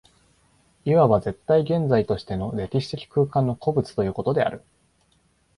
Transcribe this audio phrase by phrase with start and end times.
[0.83, 4.63] いわば絶対現在としての歴史的空間の個物ということである。